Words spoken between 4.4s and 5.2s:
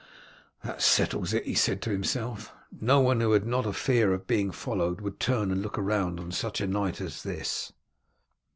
followed would